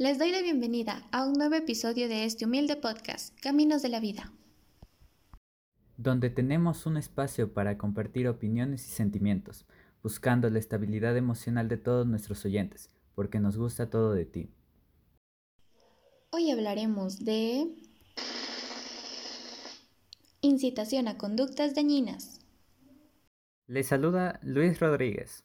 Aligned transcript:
Les 0.00 0.18
doy 0.18 0.30
la 0.30 0.40
bienvenida 0.40 1.06
a 1.12 1.26
un 1.26 1.34
nuevo 1.34 1.56
episodio 1.56 2.08
de 2.08 2.24
este 2.24 2.46
humilde 2.46 2.74
podcast, 2.74 3.38
Caminos 3.42 3.82
de 3.82 3.90
la 3.90 4.00
Vida. 4.00 4.32
Donde 5.98 6.30
tenemos 6.30 6.86
un 6.86 6.96
espacio 6.96 7.52
para 7.52 7.76
compartir 7.76 8.26
opiniones 8.26 8.86
y 8.86 8.92
sentimientos, 8.92 9.66
buscando 10.02 10.48
la 10.48 10.58
estabilidad 10.58 11.18
emocional 11.18 11.68
de 11.68 11.76
todos 11.76 12.06
nuestros 12.06 12.46
oyentes, 12.46 12.88
porque 13.14 13.40
nos 13.40 13.58
gusta 13.58 13.90
todo 13.90 14.14
de 14.14 14.24
ti. 14.24 14.48
Hoy 16.30 16.50
hablaremos 16.50 17.22
de 17.22 17.66
incitación 20.40 21.08
a 21.08 21.18
conductas 21.18 21.74
dañinas. 21.74 22.40
Les 23.66 23.88
saluda 23.88 24.40
Luis 24.42 24.80
Rodríguez. 24.80 25.44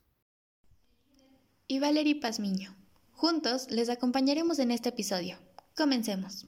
Y 1.67 1.79
Valerie 1.79 2.21
Pazmiño. 2.21 2.84
Juntos 3.15 3.71
les 3.71 3.89
acompañaremos 3.89 4.59
en 4.59 4.71
este 4.71 4.89
episodio. 4.89 5.37
Comencemos. 5.73 6.47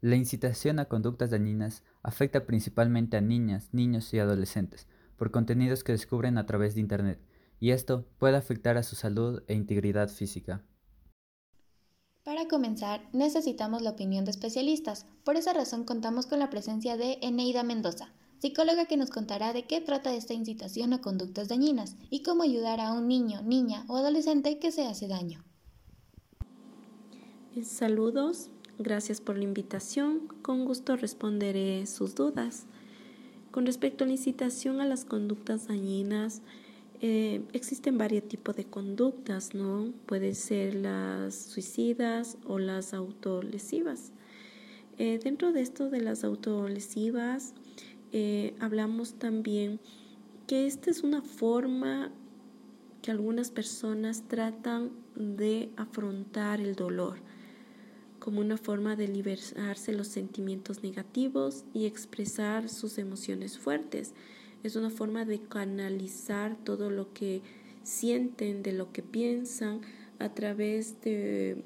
La 0.00 0.16
incitación 0.16 0.78
a 0.78 0.86
conductas 0.86 1.30
dañinas 1.30 1.82
afecta 2.02 2.46
principalmente 2.46 3.18
a 3.18 3.20
niñas, 3.20 3.68
niños 3.72 4.12
y 4.14 4.18
adolescentes 4.18 4.86
por 5.18 5.30
contenidos 5.30 5.84
que 5.84 5.92
descubren 5.92 6.38
a 6.38 6.46
través 6.46 6.74
de 6.74 6.80
Internet, 6.80 7.20
y 7.60 7.72
esto 7.72 8.06
puede 8.18 8.38
afectar 8.38 8.78
a 8.78 8.82
su 8.82 8.96
salud 8.96 9.42
e 9.46 9.54
integridad 9.54 10.08
física. 10.08 10.64
Para 12.22 12.48
comenzar, 12.48 13.02
necesitamos 13.12 13.82
la 13.82 13.90
opinión 13.90 14.24
de 14.24 14.30
especialistas. 14.30 15.04
Por 15.22 15.36
esa 15.36 15.52
razón 15.52 15.84
contamos 15.84 16.26
con 16.26 16.38
la 16.38 16.50
presencia 16.50 16.96
de 16.96 17.18
Eneida 17.20 17.62
Mendoza, 17.62 18.14
psicóloga 18.40 18.86
que 18.86 18.96
nos 18.96 19.10
contará 19.10 19.52
de 19.52 19.64
qué 19.64 19.80
trata 19.80 20.14
esta 20.14 20.34
incitación 20.34 20.92
a 20.92 21.00
conductas 21.00 21.48
dañinas 21.48 21.96
y 22.10 22.22
cómo 22.22 22.42
ayudar 22.42 22.80
a 22.80 22.92
un 22.92 23.08
niño, 23.08 23.42
niña 23.42 23.84
o 23.88 23.96
adolescente 23.96 24.58
que 24.58 24.72
se 24.72 24.86
hace 24.86 25.08
daño. 25.08 25.44
Saludos, 27.64 28.50
gracias 28.78 29.20
por 29.20 29.36
la 29.36 29.44
invitación. 29.44 30.28
Con 30.42 30.64
gusto 30.64 30.96
responderé 30.96 31.86
sus 31.86 32.14
dudas. 32.14 32.66
Con 33.50 33.66
respecto 33.66 34.04
a 34.04 34.06
la 34.06 34.12
incitación 34.12 34.80
a 34.80 34.86
las 34.86 35.04
conductas 35.04 35.66
dañinas, 35.66 36.42
eh, 37.00 37.42
existen 37.52 37.96
varios 37.98 38.28
tipos 38.28 38.54
de 38.56 38.64
conductas, 38.64 39.54
¿no? 39.54 39.92
Pueden 40.06 40.34
ser 40.34 40.74
las 40.74 41.34
suicidas 41.34 42.36
o 42.46 42.58
las 42.58 42.94
autolesivas. 42.94 44.12
Eh, 44.98 45.20
dentro 45.22 45.52
de 45.52 45.60
esto 45.60 45.90
de 45.90 46.00
las 46.00 46.24
autolesivas, 46.24 47.54
eh, 48.12 48.54
hablamos 48.60 49.14
también 49.14 49.80
que 50.46 50.66
esta 50.66 50.90
es 50.90 51.02
una 51.02 51.22
forma 51.22 52.10
que 53.02 53.10
algunas 53.10 53.50
personas 53.50 54.24
tratan 54.28 54.90
de 55.14 55.70
afrontar 55.76 56.60
el 56.60 56.74
dolor 56.74 57.18
como 58.18 58.40
una 58.40 58.56
forma 58.56 58.96
de 58.96 59.08
liberarse 59.08 59.92
los 59.92 60.08
sentimientos 60.08 60.82
negativos 60.82 61.64
y 61.72 61.86
expresar 61.86 62.68
sus 62.68 62.98
emociones 62.98 63.58
fuertes. 63.58 64.12
Es 64.62 64.76
una 64.76 64.90
forma 64.90 65.24
de 65.24 65.40
canalizar 65.40 66.56
todo 66.64 66.90
lo 66.90 67.12
que 67.12 67.42
sienten, 67.84 68.62
de 68.62 68.72
lo 68.72 68.92
que 68.92 69.02
piensan 69.02 69.80
a 70.18 70.34
través 70.34 71.00
de 71.00 71.62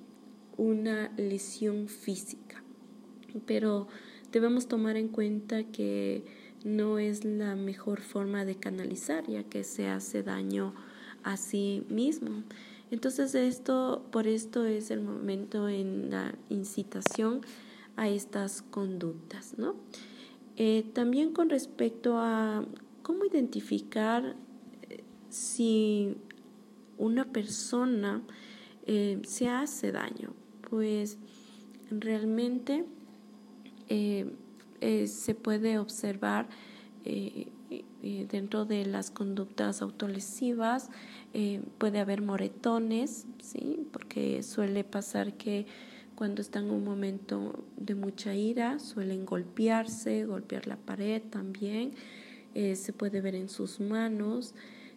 una 0.56 1.10
lesión 1.16 1.88
física. 1.88 2.62
Pero 3.46 3.88
debemos 4.30 4.68
tomar 4.68 4.96
en 4.96 5.08
cuenta 5.08 5.64
que 5.64 6.24
no 6.64 6.98
es 6.98 7.24
la 7.24 7.56
mejor 7.56 8.00
forma 8.00 8.44
de 8.44 8.56
canalizar, 8.56 9.26
ya 9.26 9.44
que 9.44 9.64
se 9.64 9.88
hace 9.88 10.22
daño 10.22 10.74
a 11.22 11.36
sí 11.36 11.84
mismo. 11.88 12.42
Entonces 12.90 13.34
esto, 13.34 14.06
por 14.10 14.26
esto 14.26 14.64
es 14.64 14.90
el 14.90 15.00
momento 15.00 15.68
en 15.68 16.10
la 16.10 16.34
incitación 16.50 17.40
a 17.96 18.08
estas 18.08 18.62
conductas, 18.62 19.54
¿no? 19.56 19.76
Eh, 20.56 20.84
también 20.92 21.32
con 21.32 21.48
respecto 21.48 22.18
a 22.18 22.64
cómo 23.02 23.24
identificar 23.24 24.36
eh, 24.88 25.02
si 25.30 26.16
una 26.98 27.24
persona 27.32 28.22
eh, 28.86 29.20
se 29.24 29.48
hace 29.48 29.92
daño, 29.92 30.34
pues 30.68 31.16
realmente 31.90 32.84
eh, 34.82 35.06
se 35.06 35.34
puede 35.34 35.78
observar 35.78 36.48
eh, 37.04 37.48
dentro 38.30 38.64
de 38.64 38.84
las 38.84 39.10
conductas 39.10 39.80
autolesivas, 39.80 40.90
puede 41.78 42.00
haber 42.00 42.20
moretones, 42.20 43.26
¿sí? 43.40 43.86
porque 43.92 44.42
suele 44.42 44.84
pasar 44.84 45.34
que 45.34 45.66
cuando 46.14 46.42
están 46.42 46.64
en 46.64 46.72
un 46.72 46.84
momento 46.84 47.64
de 47.78 47.94
mucha 47.94 48.34
ira, 48.34 48.78
suelen 48.78 49.24
golpearse, 49.24 50.26
golpear 50.26 50.66
la 50.66 50.76
pared 50.76 51.22
también, 51.22 51.92
se 52.54 52.92
puede 52.92 53.22
ver 53.22 53.34
en 53.34 53.48
sus 53.48 53.80
manos, 53.80 54.54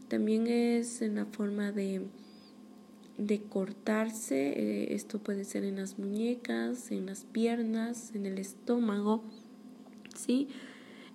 también 0.09 0.47
es 0.47 1.01
en 1.01 1.15
la 1.15 1.25
forma 1.25 1.71
de 1.71 2.05
de 3.17 3.41
cortarse, 3.41 4.49
eh, 4.49 4.93
esto 4.93 5.19
puede 5.19 5.45
ser 5.45 5.63
en 5.63 5.77
las 5.77 5.97
muñecas, 5.97 6.91
en 6.91 7.05
las 7.05 7.23
piernas, 7.23 8.11
en 8.13 8.25
el 8.25 8.37
estómago, 8.37 9.23
¿sí? 10.15 10.47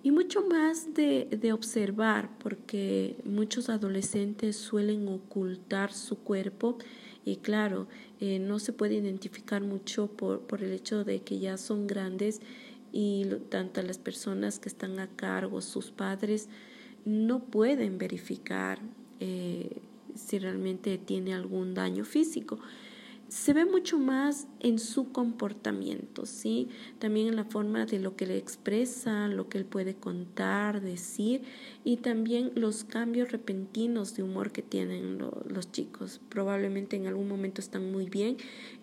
Y 0.03 0.11
mucho 0.11 0.41
más 0.47 0.93
de, 0.93 1.25
de 1.25 1.53
observar, 1.53 2.29
porque 2.39 3.17
muchos 3.23 3.69
adolescentes 3.69 4.55
suelen 4.55 5.07
ocultar 5.07 5.93
su 5.93 6.17
cuerpo 6.17 6.77
y 7.23 7.37
claro, 7.37 7.87
eh, 8.19 8.39
no 8.39 8.59
se 8.59 8.73
puede 8.73 8.95
identificar 8.95 9.61
mucho 9.61 10.07
por, 10.07 10.41
por 10.41 10.63
el 10.63 10.71
hecho 10.71 11.03
de 11.03 11.21
que 11.21 11.39
ya 11.39 11.57
son 11.57 11.85
grandes 11.85 12.41
y 12.91 13.25
tanto 13.49 13.81
las 13.83 13.97
personas 13.97 14.59
que 14.59 14.69
están 14.69 14.99
a 14.99 15.07
cargo, 15.07 15.61
sus 15.61 15.91
padres, 15.91 16.49
no 17.05 17.39
pueden 17.39 17.97
verificar 17.97 18.79
eh, 19.19 19.69
si 20.15 20.39
realmente 20.39 20.97
tiene 20.97 21.33
algún 21.33 21.73
daño 21.73 22.05
físico. 22.05 22.59
Se 23.31 23.53
ve 23.53 23.63
mucho 23.63 23.97
más 23.97 24.49
en 24.59 24.77
su 24.77 25.13
comportamiento, 25.13 26.25
¿sí? 26.25 26.67
También 26.99 27.27
en 27.29 27.37
la 27.37 27.45
forma 27.45 27.85
de 27.85 27.97
lo 27.97 28.17
que 28.17 28.25
le 28.25 28.35
expresa, 28.35 29.29
lo 29.29 29.47
que 29.47 29.57
él 29.57 29.63
puede 29.63 29.95
contar, 29.95 30.81
decir 30.81 31.43
y 31.85 31.95
también 31.95 32.51
los 32.55 32.83
cambios 32.83 33.31
repentinos 33.31 34.17
de 34.17 34.23
humor 34.23 34.51
que 34.51 34.61
tienen 34.61 35.17
los 35.17 35.71
chicos. 35.71 36.19
Probablemente 36.27 36.97
en 36.97 37.07
algún 37.07 37.29
momento 37.29 37.61
están 37.61 37.89
muy 37.89 38.09
bien 38.09 38.35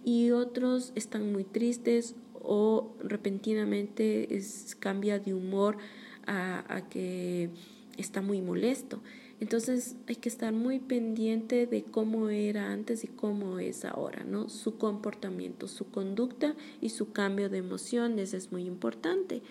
y 0.02 0.30
otros 0.30 0.92
están 0.94 1.30
muy 1.30 1.44
tristes 1.44 2.16
o 2.32 2.96
repentinamente 3.00 4.40
cambia 4.80 5.18
de 5.18 5.34
humor 5.34 5.76
a 6.26 6.88
que 6.88 7.50
está 7.98 8.22
muy 8.22 8.40
molesto. 8.40 9.02
Entonces 9.40 9.96
hay 10.08 10.16
que 10.16 10.28
estar 10.28 10.52
muy 10.52 10.80
pendiente 10.80 11.66
de 11.66 11.84
cómo 11.84 12.28
era 12.28 12.72
antes 12.72 13.04
y 13.04 13.08
cómo 13.08 13.60
es 13.60 13.84
ahora, 13.84 14.24
¿no? 14.24 14.48
Su 14.48 14.78
comportamiento, 14.78 15.68
su 15.68 15.90
conducta 15.90 16.56
y 16.80 16.88
su 16.88 17.12
cambio 17.12 17.48
de 17.48 17.58
emociones 17.58 18.34
es 18.34 18.50
muy 18.50 18.64
importante. 18.64 19.42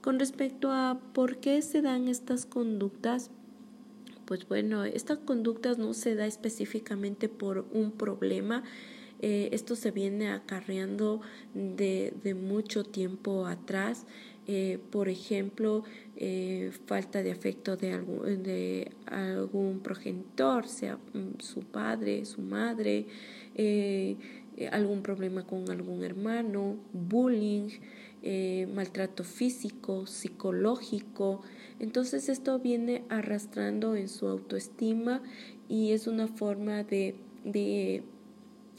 Con 0.00 0.18
respecto 0.18 0.72
a 0.72 1.00
por 1.12 1.38
qué 1.38 1.60
se 1.60 1.82
dan 1.82 2.08
estas 2.08 2.46
conductas, 2.46 3.30
pues 4.24 4.48
bueno, 4.48 4.84
estas 4.84 5.18
conductas 5.18 5.76
no 5.76 5.92
se 5.92 6.14
da 6.14 6.26
específicamente 6.26 7.28
por 7.28 7.66
un 7.72 7.92
problema, 7.92 8.62
eh, 9.20 9.48
esto 9.52 9.74
se 9.74 9.90
viene 9.90 10.30
acarreando 10.30 11.20
de, 11.52 12.14
de 12.22 12.34
mucho 12.34 12.84
tiempo 12.84 13.46
atrás. 13.46 14.06
Eh, 14.50 14.78
por 14.90 15.10
ejemplo, 15.10 15.84
eh, 16.16 16.72
falta 16.86 17.22
de 17.22 17.30
afecto 17.32 17.76
de 17.76 17.92
algún, 17.92 18.42
de 18.42 18.90
algún 19.04 19.80
progenitor, 19.80 20.66
sea 20.66 20.96
mm, 20.96 21.38
su 21.40 21.60
padre, 21.60 22.24
su 22.24 22.40
madre, 22.40 23.04
eh, 23.54 24.16
algún 24.72 25.02
problema 25.02 25.46
con 25.46 25.70
algún 25.70 26.02
hermano, 26.02 26.76
bullying, 26.94 27.68
maltrato 28.74 29.22
físico, 29.22 30.06
psicológico. 30.06 31.42
Entonces 31.78 32.30
esto 32.30 32.58
viene 32.58 33.04
arrastrando 33.10 33.96
en 33.96 34.08
su 34.08 34.26
autoestima 34.26 35.22
y 35.68 35.92
es 35.92 36.06
una 36.06 36.26
forma 36.26 36.82
de, 36.84 37.16
de, 37.44 38.02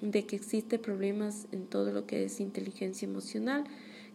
de 0.02 0.26
que 0.26 0.36
existe 0.36 0.80
problemas 0.80 1.48
en 1.52 1.68
todo 1.68 1.94
lo 1.94 2.08
que 2.08 2.26
es 2.26 2.40
inteligencia 2.40 3.08
emocional 3.08 3.66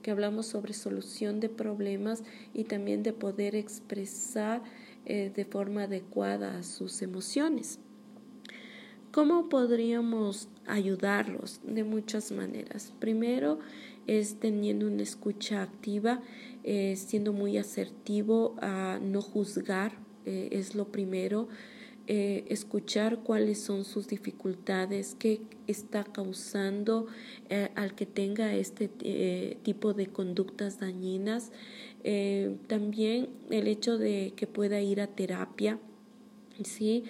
que 0.04 0.10
hablamos 0.10 0.44
sobre 0.44 0.74
solución 0.74 1.40
de 1.40 1.48
problemas 1.48 2.24
y 2.52 2.64
también 2.64 3.02
de 3.02 3.14
poder 3.14 3.56
expresar 3.56 4.62
eh, 5.06 5.32
de 5.34 5.46
forma 5.46 5.84
adecuada 5.84 6.62
sus 6.62 7.00
emociones. 7.00 7.78
¿Cómo 9.12 9.48
podríamos 9.48 10.48
ayudarlos? 10.66 11.60
De 11.64 11.84
muchas 11.84 12.32
maneras. 12.32 12.92
Primero 12.98 13.60
es 14.06 14.38
teniendo 14.38 14.88
una 14.88 15.02
escucha 15.02 15.62
activa, 15.62 16.20
eh, 16.64 16.96
siendo 16.96 17.32
muy 17.32 17.56
asertivo 17.56 18.56
a 18.60 18.98
no 19.00 19.22
juzgar, 19.22 19.92
eh, 20.26 20.50
es 20.52 20.74
lo 20.74 20.92
primero. 20.92 21.48
Eh, 22.06 22.44
escuchar 22.50 23.20
cuáles 23.20 23.60
son 23.60 23.86
sus 23.86 24.08
dificultades, 24.08 25.16
qué 25.18 25.40
está 25.66 26.04
causando 26.04 27.06
eh, 27.48 27.70
al 27.76 27.94
que 27.94 28.04
tenga 28.04 28.52
este 28.52 28.90
eh, 29.00 29.56
tipo 29.62 29.94
de 29.94 30.08
conductas 30.08 30.80
dañinas. 30.80 31.50
también 32.66 33.30
el 33.48 33.68
hecho 33.68 33.96
de 33.96 34.34
que 34.36 34.46
pueda 34.46 34.82
ir 34.82 35.00
a 35.00 35.06
terapia, 35.06 35.78
¿sí? 36.62 37.04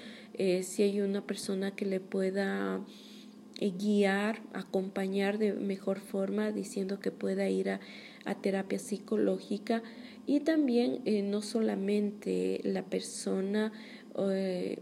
si 0.62 0.82
hay 0.84 1.00
una 1.00 1.26
persona 1.26 1.74
que 1.74 1.86
le 1.86 1.98
pueda 1.98 2.80
guiar, 3.60 4.42
acompañar 4.52 5.38
de 5.38 5.54
mejor 5.54 5.98
forma, 5.98 6.52
diciendo 6.52 7.00
que 7.00 7.10
pueda 7.10 7.48
ir 7.48 7.70
a, 7.70 7.80
a 8.24 8.36
terapia 8.36 8.78
psicológica 8.78 9.82
y 10.26 10.40
también 10.40 11.02
no 11.28 11.42
solamente 11.42 12.60
la 12.62 12.84
persona 12.84 13.72
eh, 14.16 14.78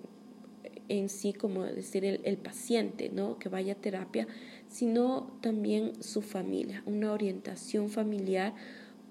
en 0.88 1.08
sí, 1.08 1.32
como 1.32 1.64
decir, 1.64 2.05
el, 2.05 2.37
paciente, 2.38 3.11
¿no? 3.11 3.38
Que 3.38 3.49
vaya 3.49 3.73
a 3.75 3.76
terapia, 3.76 4.26
sino 4.69 5.38
también 5.40 6.02
su 6.02 6.23
familia, 6.23 6.82
una 6.87 7.12
orientación 7.12 7.88
familiar 7.88 8.55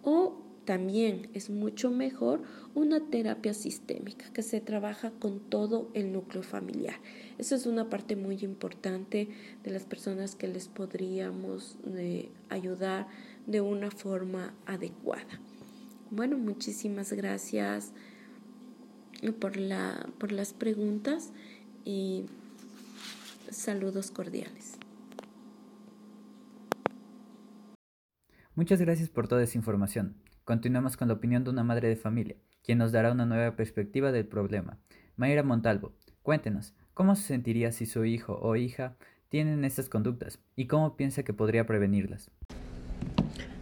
o 0.03 0.38
también 0.65 1.29
es 1.33 1.50
mucho 1.50 1.89
mejor 1.89 2.44
una 2.75 3.09
terapia 3.09 3.53
sistémica 3.53 4.31
que 4.31 4.44
se 4.44 4.62
trabaja 4.62 5.12
con 5.12 5.39
todo 5.39 5.89
el 5.95 6.13
núcleo 6.13 6.44
familiar. 6.44 6.95
Esa 7.39 7.56
es 7.56 7.65
una 7.65 7.89
parte 7.89 8.15
muy 8.15 8.38
importante 8.41 9.29
de 9.63 9.71
las 9.71 9.85
personas 9.85 10.35
que 10.35 10.47
les 10.47 10.68
podríamos 10.68 11.77
eh, 11.95 12.29
ayudar 12.50 13.07
de 13.47 13.62
una 13.62 13.89
forma 13.89 14.53
adecuada. 14.68 15.41
Bueno, 16.12 16.38
muchísimas 16.38 17.12
gracias 17.12 17.91
por, 19.39 19.57
la, 19.57 20.07
por 20.18 20.31
las 20.31 20.53
preguntas 20.53 21.31
y 21.85 22.25
saludos 23.50 24.12
cordiales. 24.12 24.77
Muchas 28.56 28.81
gracias 28.81 29.09
por 29.09 29.27
toda 29.27 29.44
esa 29.44 29.57
información. 29.57 30.15
Continuamos 30.44 30.97
con 30.97 31.07
la 31.07 31.13
opinión 31.13 31.44
de 31.44 31.51
una 31.51 31.63
madre 31.63 31.88
de 31.88 31.95
familia, 31.95 32.35
quien 32.63 32.79
nos 32.79 32.91
dará 32.91 33.12
una 33.12 33.25
nueva 33.25 33.56
perspectiva 33.56 34.12
del 34.12 34.27
problema. 34.27 34.77
Mayra 35.15 35.44
Montalvo, 35.44 35.94
cuéntenos, 36.21 36.73
¿cómo 36.94 37.15
se 37.15 37.23
sentiría 37.23 37.71
si 37.71 37.85
su 37.85 38.06
hijo 38.06 38.39
o 38.41 38.56
hija 38.56 38.97
tienen 39.29 39.63
estas 39.63 39.88
conductas 39.88 40.39
y 40.56 40.68
cómo 40.68 40.97
piensa 40.97 41.23
que 41.23 41.33
podría 41.33 41.65
prevenirlas? 41.65 42.29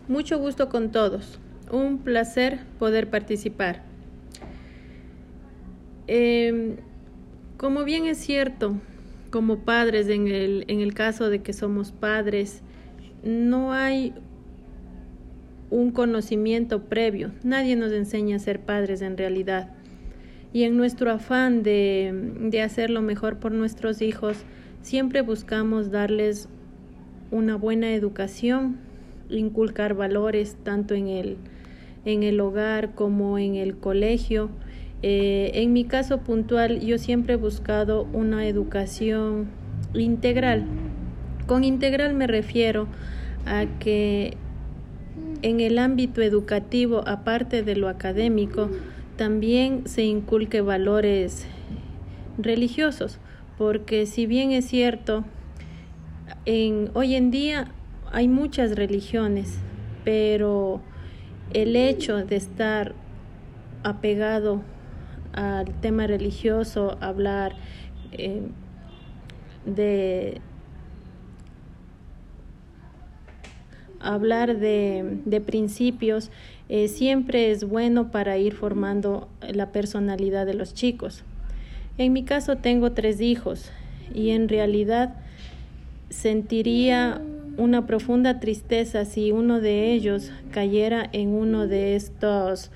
Mucho 0.07 0.39
gusto 0.39 0.69
con 0.69 0.91
todos. 0.91 1.39
Un 1.71 1.99
placer 1.99 2.65
poder 2.79 3.11
participar. 3.11 3.88
Em, 6.11 6.77
como 7.57 7.83
bien 7.83 8.07
es 8.07 8.17
cierto, 8.17 8.75
como 9.29 9.59
padres, 9.59 10.09
en 10.09 10.27
el, 10.27 10.65
en 10.67 10.79
el 10.79 10.95
caso 10.95 11.29
de 11.29 11.43
que 11.43 11.53
somos 11.53 11.91
padres, 11.91 12.63
no 13.23 13.73
hay 13.73 14.15
un 15.69 15.91
conocimiento 15.91 16.85
previo. 16.85 17.31
Nadie 17.43 17.75
nos 17.75 17.91
enseña 17.91 18.37
a 18.37 18.39
ser 18.39 18.59
padres 18.59 19.03
en 19.03 19.17
realidad. 19.17 19.69
Y 20.51 20.63
en 20.63 20.77
nuestro 20.77 21.11
afán 21.11 21.61
de, 21.61 22.11
de 22.41 22.63
hacer 22.63 22.89
lo 22.89 23.03
mejor 23.03 23.37
por 23.37 23.51
nuestros 23.51 24.01
hijos, 24.01 24.37
siempre 24.81 25.21
buscamos 25.21 25.91
darles 25.91 26.49
una 27.29 27.55
buena 27.55 27.93
educación, 27.93 28.77
inculcar 29.29 29.93
valores 29.93 30.57
tanto 30.63 30.95
en 30.95 31.07
el, 31.07 31.37
en 32.03 32.23
el 32.23 32.39
hogar 32.39 32.95
como 32.95 33.37
en 33.37 33.53
el 33.53 33.77
colegio 33.77 34.49
eh, 35.01 35.51
en 35.53 35.71
mi 35.71 35.85
caso 35.85 36.19
puntual, 36.19 36.81
yo 36.81 36.97
siempre 36.97 37.35
he 37.35 37.37
buscado 37.37 38.03
una 38.11 38.47
educación 38.47 39.47
integral. 39.93 40.65
Con 41.47 41.63
integral 41.63 42.13
me 42.13 42.27
refiero 42.27 42.87
a 43.45 43.65
que 43.79 44.37
en 45.41 45.61
el 45.61 45.79
ámbito 45.79 46.21
educativo, 46.21 47.03
aparte 47.07 47.63
de 47.63 47.75
lo 47.75 47.87
académico, 47.87 48.69
también 49.15 49.87
se 49.87 50.03
inculque 50.03 50.61
valores 50.61 51.45
religiosos, 52.37 53.19
porque 53.57 54.05
si 54.05 54.25
bien 54.25 54.51
es 54.51 54.65
cierto, 54.65 55.23
en, 56.45 56.91
hoy 56.93 57.15
en 57.15 57.31
día 57.31 57.71
hay 58.11 58.27
muchas 58.27 58.75
religiones, 58.75 59.59
pero 60.03 60.81
el 61.53 61.75
hecho 61.75 62.17
de 62.17 62.35
estar 62.35 62.93
apegado 63.83 64.61
al 65.33 65.73
tema 65.81 66.07
religioso, 66.07 66.97
hablar 67.01 67.55
eh, 68.11 68.41
de 69.65 70.41
hablar 74.01 74.57
de, 74.57 75.19
de 75.25 75.41
principios 75.41 76.31
eh, 76.69 76.87
siempre 76.87 77.51
es 77.51 77.63
bueno 77.63 78.11
para 78.11 78.37
ir 78.37 78.53
formando 78.53 79.27
la 79.41 79.71
personalidad 79.71 80.45
de 80.45 80.53
los 80.53 80.73
chicos. 80.73 81.23
En 81.97 82.13
mi 82.13 82.23
caso 82.23 82.57
tengo 82.57 82.91
tres 82.91 83.19
hijos 83.21 83.71
y 84.13 84.29
en 84.29 84.47
realidad 84.47 85.15
sentiría 86.09 87.21
una 87.57 87.85
profunda 87.85 88.39
tristeza 88.39 89.03
si 89.03 89.31
uno 89.31 89.59
de 89.59 89.91
ellos 89.91 90.31
cayera 90.51 91.09
en 91.11 91.29
uno 91.29 91.67
de 91.67 91.95
estos 91.95 92.71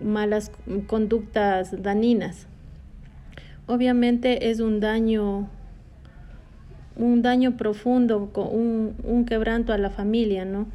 malas 0.00 0.50
conductas 0.86 1.82
dañinas. 1.82 2.46
Obviamente 3.66 4.50
es 4.50 4.60
un 4.60 4.80
daño 4.80 5.48
un 6.96 7.22
daño 7.22 7.56
profundo, 7.56 8.30
un, 8.34 8.96
un 9.04 9.24
quebranto 9.24 9.72
a 9.72 9.78
la 9.78 9.88
familia, 9.88 10.44
¿no? 10.44 10.66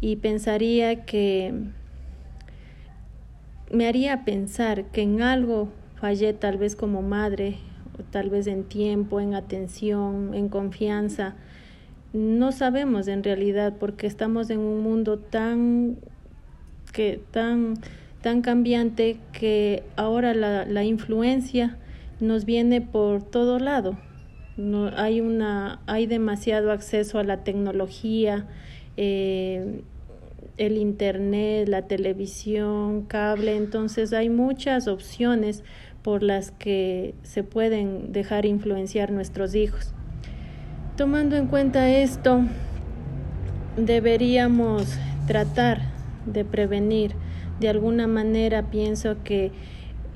Y 0.00 0.16
pensaría 0.16 1.04
que 1.04 1.52
me 3.70 3.86
haría 3.86 4.24
pensar 4.24 4.84
que 4.86 5.02
en 5.02 5.20
algo 5.20 5.68
fallé 5.96 6.32
tal 6.32 6.56
vez 6.56 6.76
como 6.76 7.02
madre, 7.02 7.58
o 7.98 8.02
tal 8.04 8.30
vez 8.30 8.46
en 8.46 8.64
tiempo, 8.64 9.20
en 9.20 9.34
atención, 9.34 10.34
en 10.34 10.48
confianza. 10.48 11.34
No 12.12 12.52
sabemos 12.52 13.08
en 13.08 13.22
realidad 13.22 13.74
porque 13.78 14.06
estamos 14.06 14.50
en 14.50 14.60
un 14.60 14.82
mundo 14.82 15.18
tan 15.18 15.98
que 16.92 17.20
tan 17.30 17.74
tan 18.26 18.42
cambiante 18.42 19.18
que 19.30 19.84
ahora 19.94 20.34
la, 20.34 20.64
la 20.64 20.82
influencia 20.82 21.76
nos 22.18 22.44
viene 22.44 22.80
por 22.80 23.22
todo 23.22 23.60
lado. 23.60 23.96
No, 24.56 24.90
hay, 24.96 25.20
una, 25.20 25.78
hay 25.86 26.06
demasiado 26.06 26.72
acceso 26.72 27.20
a 27.20 27.22
la 27.22 27.44
tecnología, 27.44 28.48
eh, 28.96 29.82
el 30.56 30.76
internet, 30.76 31.68
la 31.68 31.82
televisión, 31.82 33.02
cable, 33.02 33.54
entonces 33.54 34.12
hay 34.12 34.28
muchas 34.28 34.88
opciones 34.88 35.62
por 36.02 36.24
las 36.24 36.50
que 36.50 37.14
se 37.22 37.44
pueden 37.44 38.12
dejar 38.12 38.44
influenciar 38.44 39.12
nuestros 39.12 39.54
hijos. 39.54 39.94
Tomando 40.96 41.36
en 41.36 41.46
cuenta 41.46 41.88
esto, 41.88 42.40
deberíamos 43.76 44.98
tratar 45.28 45.82
de 46.26 46.44
prevenir 46.44 47.12
de 47.60 47.68
alguna 47.68 48.06
manera 48.06 48.70
pienso 48.70 49.16
que 49.24 49.52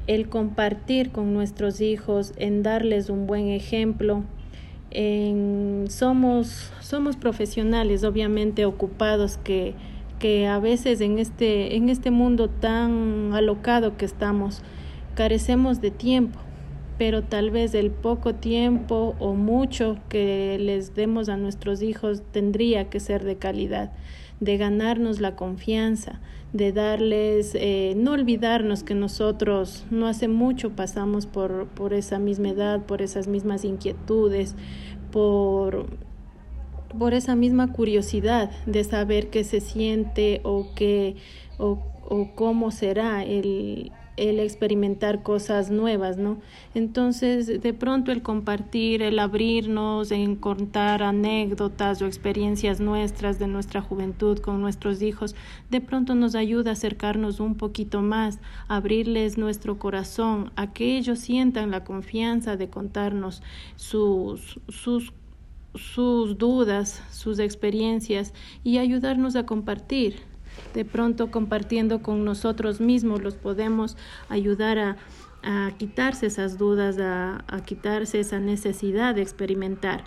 el 0.06 0.28
compartir 0.28 1.10
con 1.10 1.32
nuestros 1.32 1.80
hijos, 1.80 2.32
en 2.36 2.62
darles 2.62 3.10
un 3.10 3.26
buen 3.26 3.48
ejemplo, 3.48 4.24
en, 4.90 5.84
somos, 5.88 6.72
somos 6.80 7.16
profesionales 7.16 8.02
obviamente 8.02 8.64
ocupados 8.64 9.38
que, 9.38 9.74
que 10.18 10.48
a 10.48 10.58
veces 10.58 11.00
en 11.00 11.18
este, 11.18 11.76
en 11.76 11.88
este 11.88 12.10
mundo 12.10 12.48
tan 12.48 13.32
alocado 13.34 13.96
que 13.96 14.04
estamos 14.04 14.62
carecemos 15.14 15.80
de 15.80 15.90
tiempo, 15.90 16.38
pero 17.00 17.22
tal 17.22 17.50
vez 17.50 17.72
el 17.72 17.90
poco 17.90 18.34
tiempo 18.34 19.16
o 19.20 19.32
mucho 19.32 19.96
que 20.10 20.58
les 20.60 20.94
demos 20.94 21.30
a 21.30 21.38
nuestros 21.38 21.80
hijos 21.80 22.22
tendría 22.30 22.90
que 22.90 23.00
ser 23.00 23.24
de 23.24 23.38
calidad 23.38 23.90
de 24.38 24.58
ganarnos 24.58 25.18
la 25.18 25.34
confianza, 25.34 26.20
de 26.52 26.72
darles, 26.72 27.54
eh, 27.54 27.94
no 27.96 28.12
olvidarnos 28.12 28.82
que 28.82 28.94
nosotros 28.94 29.86
no 29.90 30.06
hace 30.08 30.28
mucho 30.28 30.76
pasamos 30.76 31.24
por, 31.24 31.68
por 31.68 31.94
esa 31.94 32.18
misma 32.18 32.50
edad, 32.50 32.84
por 32.84 33.00
esas 33.00 33.28
mismas 33.28 33.64
inquietudes, 33.64 34.54
por, 35.10 35.86
por 36.98 37.14
esa 37.14 37.34
misma 37.34 37.72
curiosidad 37.72 38.50
de 38.66 38.84
saber 38.84 39.30
qué 39.30 39.42
se 39.42 39.60
siente 39.60 40.42
o 40.44 40.74
qué 40.74 41.16
o, 41.56 41.78
o 42.06 42.34
cómo 42.34 42.70
será 42.70 43.24
el, 43.24 43.90
el 44.20 44.38
experimentar 44.38 45.22
cosas 45.22 45.70
nuevas, 45.70 46.18
¿no? 46.18 46.38
Entonces, 46.74 47.46
de 47.62 47.72
pronto 47.72 48.12
el 48.12 48.22
compartir, 48.22 49.02
el 49.02 49.18
abrirnos, 49.18 50.12
en 50.12 50.36
contar 50.36 51.02
anécdotas 51.02 52.02
o 52.02 52.06
experiencias 52.06 52.80
nuestras 52.80 53.38
de 53.38 53.46
nuestra 53.46 53.80
juventud 53.80 54.38
con 54.38 54.60
nuestros 54.60 55.00
hijos, 55.00 55.34
de 55.70 55.80
pronto 55.80 56.14
nos 56.14 56.34
ayuda 56.34 56.70
a 56.70 56.72
acercarnos 56.74 57.40
un 57.40 57.54
poquito 57.54 58.02
más, 58.02 58.40
abrirles 58.68 59.38
nuestro 59.38 59.78
corazón, 59.78 60.52
a 60.54 60.72
que 60.72 60.98
ellos 60.98 61.18
sientan 61.18 61.70
la 61.70 61.84
confianza 61.84 62.56
de 62.56 62.68
contarnos 62.68 63.42
sus, 63.76 64.60
sus 64.68 65.12
sus 65.74 66.36
dudas, 66.36 67.00
sus 67.12 67.38
experiencias 67.38 68.34
y 68.64 68.78
ayudarnos 68.78 69.36
a 69.36 69.46
compartir. 69.46 70.29
De 70.74 70.84
pronto 70.84 71.30
compartiendo 71.30 72.02
con 72.02 72.24
nosotros 72.24 72.80
mismos 72.80 73.22
los 73.22 73.34
podemos 73.34 73.96
ayudar 74.28 74.78
a, 74.78 74.96
a 75.42 75.72
quitarse 75.78 76.26
esas 76.26 76.58
dudas, 76.58 76.98
a, 76.98 77.44
a 77.48 77.62
quitarse 77.62 78.20
esa 78.20 78.38
necesidad 78.38 79.14
de 79.14 79.22
experimentar. 79.22 80.04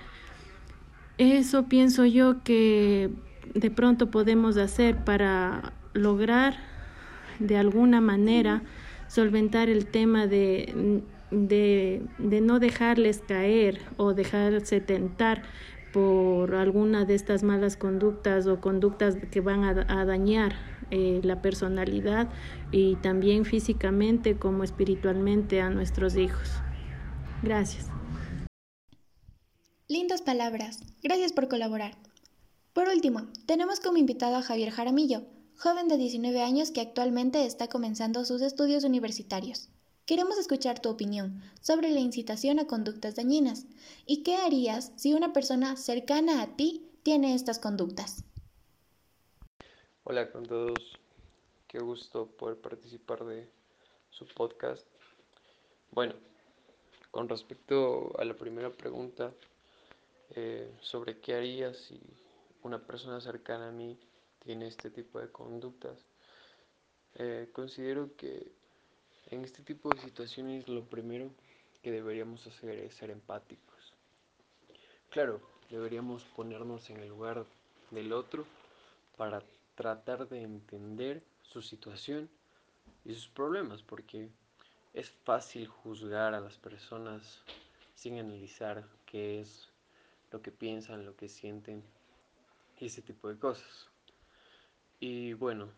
Eso 1.17 1.63
pienso 1.67 2.05
yo 2.05 2.43
que 2.43 3.10
de 3.53 3.72
pronto 3.72 4.10
podemos 4.10 4.57
hacer 4.57 5.03
para 5.03 5.74
lograr 5.93 6.55
de 7.39 7.57
alguna 7.57 8.01
manera 8.01 8.63
solventar 9.07 9.69
el 9.69 9.86
tema 9.86 10.27
de 10.27 11.03
de, 11.33 12.03
de 12.19 12.41
no 12.41 12.60
dejarles 12.60 13.19
caer 13.27 13.81
o 13.98 14.13
dejarse 14.13 14.79
tentar 14.81 15.43
por 15.93 16.55
alguna 16.55 17.05
de 17.05 17.15
estas 17.15 17.43
malas 17.43 17.77
conductas 17.77 18.47
o 18.47 18.59
conductas 18.59 19.15
que 19.31 19.39
van 19.39 19.63
a, 19.63 20.05
dañar 20.05 20.55
eh, 20.91 21.21
la 21.23 21.41
personalidad 21.41 22.27
y 22.71 22.95
también 22.97 23.45
físicamente 23.45 24.35
como 24.38 24.63
espiritualmente 24.63 25.62
a 25.62 25.69
nuestros 25.69 26.17
hijos. 26.17 26.50
Gracias. 27.43 27.88
Lindas 29.88 30.23
palabras. 30.23 30.79
Gracias 31.03 31.31
por 31.31 31.47
colaborar. 31.47 31.95
Por 32.73 32.88
último, 32.88 33.27
tenemos 33.45 33.79
como 33.79 33.97
invitado 33.97 34.35
a 34.35 34.41
Javier 34.41 34.71
Jaramillo, 34.71 35.21
joven 35.55 35.88
de 35.88 35.97
19 35.97 36.41
años 36.41 36.71
que 36.71 36.81
actualmente 36.81 37.45
está 37.45 37.67
comenzando 37.67 38.25
sus 38.25 38.41
estudios 38.41 38.83
universitarios. 38.83 39.69
Queremos 40.05 40.38
escuchar 40.38 40.81
tu 40.81 40.89
opinión 40.89 41.41
sobre 41.62 41.89
la 41.89 42.01
incitación 42.01 42.60
a 42.60 42.67
conductas 42.67 43.15
dañinas 43.15 43.65
y 44.05 44.22
qué 44.24 44.36
harías 44.36 44.91
si 44.98 45.13
una 45.13 45.31
persona 45.31 45.77
cercana 45.77 46.41
a 46.41 46.57
ti 46.57 46.86
tiene 47.03 47.36
estas 47.36 47.57
conductas. 47.57 48.25
Hola 50.03 50.29
con 50.29 50.45
todos, 50.45 51.00
qué 51.69 51.79
gusto 51.79 52.27
poder 52.27 52.57
participar 52.57 53.24
de 53.24 53.48
su 54.10 54.25
podcast. 54.25 54.86
Bueno, 55.91 56.15
con 57.10 57.29
respecto 57.29 58.12
a 58.19 58.25
la 58.25 58.33
primera 58.33 58.72
pregunta 58.72 59.31
eh, 60.31 60.69
sobre 60.81 61.22
qué 61.22 61.36
haría 61.36 61.74
si 61.74 62.01
una 62.62 62.86
persona 62.86 63.22
cercana 63.22 63.69
a 63.69 63.72
mí 63.72 63.98
tiene 64.39 64.67
este 64.67 64.89
tipo 64.89 65.22
de 65.22 65.31
conductas, 65.31 65.98
eh, 67.15 67.48
considero 67.53 68.17
que 68.17 68.62
en 69.29 69.43
este 69.43 69.63
tipo 69.63 69.89
de 69.89 70.01
situaciones 70.01 70.67
lo 70.67 70.83
primero 70.83 71.29
que 71.81 71.91
deberíamos 71.91 72.45
hacer 72.47 72.79
es 72.79 72.95
ser 72.95 73.09
empáticos. 73.09 73.93
Claro, 75.09 75.41
deberíamos 75.69 76.23
ponernos 76.23 76.89
en 76.89 76.97
el 76.97 77.09
lugar 77.09 77.45
del 77.91 78.13
otro 78.13 78.45
para 79.17 79.43
tratar 79.75 80.27
de 80.27 80.41
entender 80.41 81.23
su 81.41 81.61
situación 81.61 82.29
y 83.05 83.13
sus 83.13 83.27
problemas, 83.27 83.83
porque 83.83 84.29
es 84.93 85.09
fácil 85.09 85.67
juzgar 85.67 86.33
a 86.33 86.39
las 86.39 86.57
personas 86.57 87.41
sin 87.95 88.17
analizar 88.17 88.87
qué 89.05 89.41
es 89.41 89.69
lo 90.31 90.41
que 90.41 90.51
piensan, 90.51 91.05
lo 91.05 91.15
que 91.15 91.29
sienten 91.29 91.83
y 92.79 92.87
ese 92.87 93.01
tipo 93.01 93.29
de 93.29 93.37
cosas. 93.37 93.87
Y 94.99 95.33
bueno, 95.33 95.69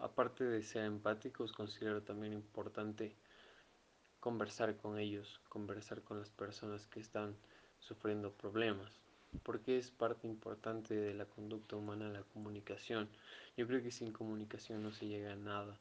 aparte 0.00 0.44
de 0.44 0.62
ser 0.62 0.84
empáticos, 0.84 1.52
considero 1.52 2.02
también 2.02 2.32
importante 2.32 3.14
conversar 4.20 4.76
con 4.76 4.98
ellos, 4.98 5.40
conversar 5.48 6.02
con 6.02 6.18
las 6.18 6.30
personas 6.30 6.86
que 6.86 7.00
están 7.00 7.36
sufriendo 7.78 8.32
problemas, 8.32 9.00
porque 9.42 9.78
es 9.78 9.90
parte 9.90 10.26
importante 10.26 10.94
de 10.94 11.14
la 11.14 11.26
conducta 11.26 11.76
humana 11.76 12.08
la 12.08 12.22
comunicación. 12.22 13.08
Yo 13.56 13.66
creo 13.66 13.82
que 13.82 13.90
sin 13.90 14.12
comunicación 14.12 14.82
no 14.82 14.92
se 14.92 15.06
llega 15.06 15.32
a 15.32 15.36
nada. 15.36 15.78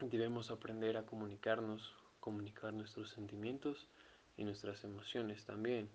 Debemos 0.00 0.50
aprender 0.50 0.96
a 0.96 1.06
comunicarnos, 1.06 1.94
comunicar 2.20 2.72
nuestros 2.72 3.10
sentimientos 3.10 3.88
y 4.36 4.44
nuestras 4.44 4.84
emociones 4.84 5.44
también. 5.44 5.88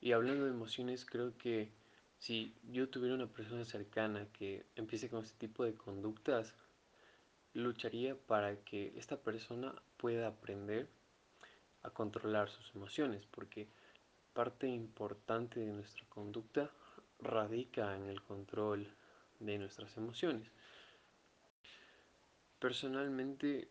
Y 0.00 0.12
hablando 0.12 0.44
de 0.44 0.50
emociones, 0.50 1.04
creo 1.04 1.36
que 1.38 1.70
si 2.18 2.54
yo 2.70 2.88
tuviera 2.88 3.14
una 3.14 3.26
persona 3.26 3.64
cercana 3.64 4.26
que 4.32 4.64
empiece 4.74 5.08
con 5.08 5.22
este 5.24 5.46
tipo 5.46 5.64
de 5.64 5.74
conductas, 5.74 6.54
lucharía 7.54 8.16
para 8.16 8.56
que 8.64 8.92
esta 8.96 9.16
persona 9.16 9.74
pueda 9.96 10.28
aprender 10.28 10.88
a 11.82 11.90
controlar 11.90 12.50
sus 12.50 12.74
emociones, 12.74 13.26
porque 13.26 13.68
parte 14.34 14.68
importante 14.68 15.60
de 15.60 15.72
nuestra 15.72 16.04
conducta 16.08 16.70
radica 17.20 17.96
en 17.96 18.08
el 18.08 18.20
control 18.22 18.86
de 19.40 19.58
nuestras 19.58 19.96
emociones. 19.96 20.50
Personalmente 22.58 23.68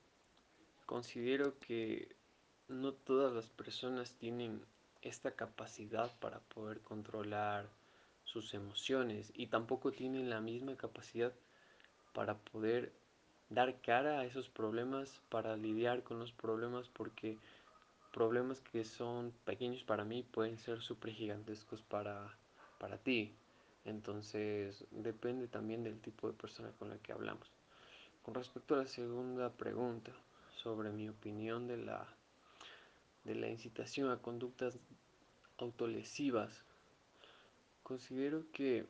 considero 0.86 1.60
que 1.60 2.16
no 2.68 2.94
todas 2.94 3.34
las 3.34 3.50
personas 3.50 4.14
tienen 4.14 4.64
esta 5.02 5.32
capacidad 5.32 6.18
para 6.20 6.40
poder 6.40 6.82
controlar 6.82 7.70
sus 8.36 8.54
emociones 8.54 9.32
y 9.34 9.48
tampoco 9.48 9.94
tienen 9.94 10.30
la 10.30 10.42
misma 10.42 10.75
capacidad 10.75 11.32
para 12.13 12.38
poder 12.38 12.92
dar 13.50 13.80
cara 13.80 14.20
a 14.20 14.25
esos 14.25 14.50
problemas, 14.50 15.22
para 15.30 15.56
lidiar 15.56 16.04
con 16.04 16.20
los 16.20 16.34
problemas, 16.34 16.89
porque 16.89 17.38
problemas 18.12 18.60
que 18.60 18.84
son 18.84 19.32
pequeños 19.46 19.86
para 19.86 20.04
mí 20.04 20.24
pueden 20.24 20.58
ser 20.58 20.82
súper 20.82 21.13
gigantescos 21.13 21.82
para, 21.82 22.36
para 22.77 22.98
ti. 22.98 23.34
Entonces 23.86 24.84
depende 24.92 25.48
también 25.48 25.86
del 25.86 26.01
tipo 26.01 26.27
de 26.27 26.34
persona 26.34 26.72
con 26.77 26.89
la 26.89 26.98
que 26.98 27.13
hablamos. 27.13 27.50
Con 28.22 28.34
respecto 28.34 28.75
a 28.75 28.80
la 28.80 28.88
segunda 28.88 29.50
pregunta 29.50 30.12
sobre 30.58 30.89
mi 30.89 31.08
opinión 31.08 31.68
de 31.68 31.77
la, 31.77 32.06
de 33.24 33.36
la 33.36 33.48
incitación 33.48 34.10
a 34.10 34.18
conductas 34.18 34.77
autolesivas, 35.58 36.65
Considero 37.86 38.46
que 38.51 38.88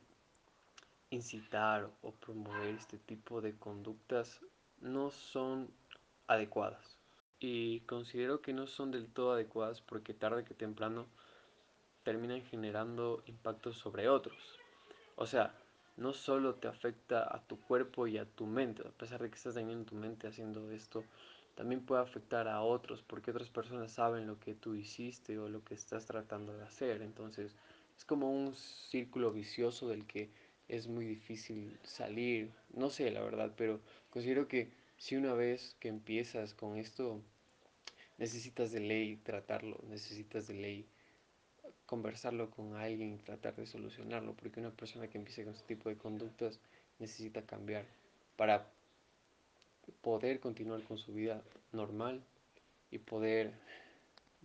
incitar 1.10 1.90
o 2.00 2.12
promover 2.12 2.76
este 2.76 2.96
tipo 2.96 3.42
de 3.42 3.54
conductas 3.54 4.40
no 4.80 5.10
son 5.10 5.70
adecuadas. 6.26 6.96
Y 7.38 7.80
considero 7.80 8.40
que 8.40 8.54
no 8.54 8.66
son 8.66 8.90
del 8.90 9.06
todo 9.12 9.32
adecuadas 9.32 9.82
porque 9.82 10.14
tarde 10.14 10.44
que 10.44 10.54
temprano 10.54 11.04
terminan 12.04 12.40
generando 12.40 13.22
impactos 13.26 13.76
sobre 13.76 14.08
otros. 14.08 14.58
O 15.16 15.26
sea, 15.26 15.54
no 15.98 16.14
solo 16.14 16.54
te 16.54 16.66
afecta 16.66 17.22
a 17.22 17.42
tu 17.46 17.60
cuerpo 17.60 18.06
y 18.06 18.16
a 18.16 18.24
tu 18.24 18.46
mente, 18.46 18.80
a 18.80 18.92
pesar 18.92 19.20
de 19.20 19.28
que 19.28 19.36
estás 19.36 19.56
dañando 19.56 19.84
tu 19.84 19.94
mente 19.94 20.26
haciendo 20.26 20.70
esto, 20.70 21.04
también 21.54 21.84
puede 21.84 22.00
afectar 22.00 22.48
a 22.48 22.62
otros 22.62 23.02
porque 23.02 23.30
otras 23.30 23.50
personas 23.50 23.92
saben 23.92 24.26
lo 24.26 24.40
que 24.40 24.54
tú 24.54 24.74
hiciste 24.74 25.38
o 25.38 25.50
lo 25.50 25.62
que 25.62 25.74
estás 25.74 26.06
tratando 26.06 26.56
de 26.56 26.64
hacer. 26.64 27.02
Entonces, 27.02 27.54
es 27.96 28.04
como 28.04 28.30
un 28.30 28.54
círculo 28.54 29.32
vicioso 29.32 29.88
del 29.88 30.06
que 30.06 30.30
es 30.68 30.88
muy 30.88 31.06
difícil 31.06 31.78
salir. 31.82 32.50
No 32.70 32.90
sé, 32.90 33.10
la 33.10 33.22
verdad, 33.22 33.54
pero 33.56 33.80
considero 34.10 34.48
que 34.48 34.70
si 34.98 35.16
una 35.16 35.34
vez 35.34 35.76
que 35.80 35.88
empiezas 35.88 36.54
con 36.54 36.76
esto, 36.76 37.20
necesitas 38.18 38.72
de 38.72 38.80
ley 38.80 39.16
tratarlo, 39.16 39.78
necesitas 39.88 40.46
de 40.46 40.54
ley 40.54 40.86
conversarlo 41.86 42.50
con 42.50 42.74
alguien 42.74 43.14
y 43.14 43.18
tratar 43.18 43.54
de 43.56 43.66
solucionarlo, 43.66 44.34
porque 44.34 44.60
una 44.60 44.72
persona 44.72 45.08
que 45.08 45.18
empieza 45.18 45.44
con 45.44 45.54
este 45.54 45.74
tipo 45.74 45.88
de 45.88 45.96
conductas 45.96 46.58
necesita 46.98 47.42
cambiar 47.42 47.86
para 48.36 48.68
poder 50.00 50.40
continuar 50.40 50.82
con 50.82 50.98
su 50.98 51.14
vida 51.14 51.42
normal 51.72 52.22
y 52.90 52.98
poder 52.98 53.52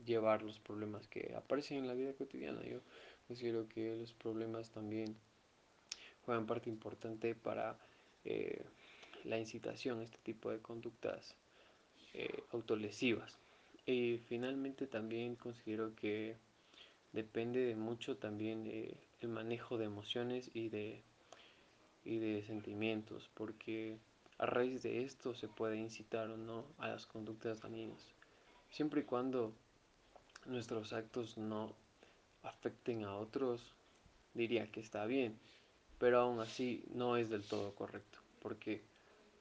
llevar 0.05 0.43
los 0.43 0.59
problemas 0.59 1.07
que 1.07 1.33
aparecen 1.35 1.77
en 1.77 1.87
la 1.87 1.93
vida 1.93 2.13
cotidiana. 2.13 2.61
Yo 2.63 2.79
considero 3.31 3.69
que 3.69 3.95
los 3.95 4.11
problemas 4.11 4.71
también 4.71 5.15
juegan 6.25 6.45
parte 6.45 6.69
importante 6.69 7.33
para 7.33 7.77
eh, 8.25 8.65
la 9.23 9.39
incitación 9.39 10.01
a 10.01 10.03
este 10.03 10.17
tipo 10.17 10.51
de 10.51 10.59
conductas 10.59 11.33
eh, 12.13 12.43
autolesivas. 12.51 13.39
Y 13.85 14.17
finalmente 14.27 14.85
también 14.85 15.37
considero 15.37 15.95
que 15.95 16.35
depende 17.13 17.61
de 17.61 17.77
mucho 17.77 18.17
también 18.17 18.67
el 19.21 19.29
manejo 19.29 19.77
de 19.77 19.85
emociones 19.85 20.51
y 20.53 20.67
de, 20.67 21.01
y 22.03 22.17
de 22.17 22.43
sentimientos, 22.43 23.29
porque 23.33 23.97
a 24.39 24.45
raíz 24.45 24.83
de 24.83 25.05
esto 25.05 25.35
se 25.35 25.47
puede 25.47 25.77
incitar 25.77 26.29
o 26.31 26.35
no 26.35 26.65
a 26.79 26.89
las 26.89 27.07
conductas 27.07 27.61
dañinas, 27.61 28.13
siempre 28.71 29.01
y 29.01 29.05
cuando 29.05 29.53
nuestros 30.45 30.91
actos 30.91 31.37
no 31.37 31.73
afecten 32.43 33.03
a 33.03 33.15
otros, 33.15 33.61
diría 34.33 34.71
que 34.71 34.79
está 34.79 35.05
bien, 35.05 35.37
pero 35.97 36.19
aún 36.19 36.39
así 36.39 36.83
no 36.93 37.17
es 37.17 37.29
del 37.29 37.43
todo 37.43 37.75
correcto, 37.75 38.19
porque 38.41 38.81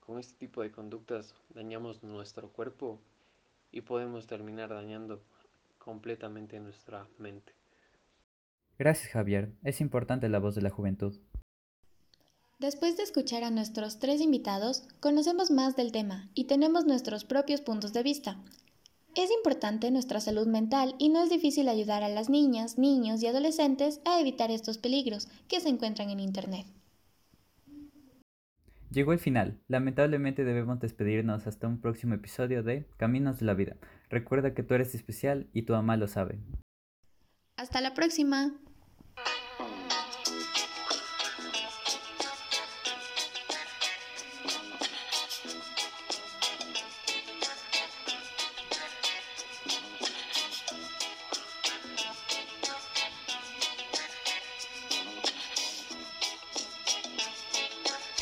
con 0.01 0.19
este 0.19 0.35
tipo 0.35 0.63
de 0.63 0.71
conductas 0.71 1.35
dañamos 1.55 2.03
nuestro 2.03 2.49
cuerpo 2.49 3.01
y 3.73 3.83
podemos 3.83 4.27
terminar 4.27 4.71
dañando 4.71 5.23
completamente 5.79 6.59
nuestra 6.61 7.07
mente. 7.19 7.53
Gracias 8.79 9.13
Javier, 9.13 9.53
es 9.63 9.81
importante 9.81 10.29
la 10.29 10.39
voz 10.39 10.55
de 10.55 10.63
la 10.63 10.71
juventud. 10.71 11.21
Después 12.59 12.99
de 12.99 13.05
escuchar 13.05 13.43
a 13.43 13.51
nuestros 13.51 13.99
tres 13.99 14.21
invitados, 14.21 14.87
conocemos 15.01 15.51
más 15.51 15.77
del 15.77 15.93
tema 15.93 16.29
y 16.35 16.45
tenemos 16.45 16.85
nuestros 16.85 17.25
propios 17.25 17.63
puntos 17.63 17.95
de 17.95 18.03
vista. 18.03 18.37
Es 19.21 19.31
importante 19.31 19.91
nuestra 19.91 20.19
salud 20.19 20.47
mental 20.47 20.95
y 20.99 21.11
no 21.11 21.23
es 21.23 21.29
difícil 21.29 21.69
ayudar 21.69 22.03
a 22.03 22.09
las 22.09 22.31
niñas, 22.31 22.79
niños 22.79 23.23
y 23.23 23.27
adolescentes 23.27 24.01
a 24.07 24.19
evitar 24.19 24.51
estos 24.51 24.79
peligros 24.79 25.29
que 25.47 25.61
se 25.61 25.69
encuentran 25.69 26.09
en 26.09 26.21
Internet. 26.21 26.65
Llegó 28.91 29.13
el 29.13 29.19
final. 29.19 29.61
Lamentablemente 29.69 30.43
debemos 30.43 30.81
despedirnos 30.81 31.47
hasta 31.47 31.69
un 31.69 31.83
próximo 31.83 32.15
episodio 32.15 32.63
de 32.63 32.87
Caminos 32.97 33.41
de 33.41 33.45
la 33.45 33.53
Vida. 33.53 33.77
Recuerda 34.09 34.55
que 34.55 34.63
tú 34.63 34.73
eres 34.73 34.95
especial 34.95 35.49
y 35.53 35.63
tu 35.65 35.75
mamá 35.75 35.99
lo 35.99 36.09
sabe. 36.09 36.39
Hasta 37.57 37.83
la 37.83 37.93
próxima. 37.93 38.55